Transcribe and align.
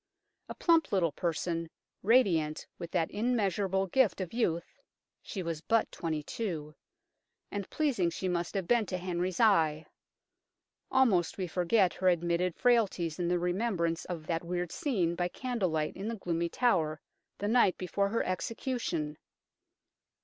A 0.49 0.55
plump 0.55 0.91
little 0.91 1.11
person, 1.11 1.69
radiant 2.01 2.65
with 2.79 2.89
that 2.89 3.11
immeasurable 3.11 3.85
gift 3.85 4.19
of 4.19 4.33
youth 4.33 4.81
(she 5.21 5.43
was 5.43 5.61
but 5.61 5.91
twenty 5.91 6.23
two), 6.23 6.73
and 7.51 7.69
pleasing 7.69 8.09
she 8.09 8.27
must 8.27 8.55
have 8.55 8.67
been 8.67 8.87
to 8.87 8.97
Henry's 8.97 9.39
eye. 9.39 9.85
Almost 10.89 11.37
we 11.37 11.45
forget 11.45 11.93
her 11.93 12.07
admitted 12.09 12.55
frailties 12.55 13.19
in 13.19 13.27
the 13.27 13.37
remembrance 13.37 14.05
of 14.05 14.25
that 14.25 14.43
weird 14.43 14.71
scene 14.71 15.13
by 15.13 15.27
candle 15.27 15.69
light 15.69 15.95
in 15.95 16.07
the 16.07 16.15
gloomy 16.15 16.49
Tower, 16.49 16.99
the 17.37 17.47
night 17.47 17.77
before 17.77 18.09
her 18.09 18.23
execution. 18.23 19.19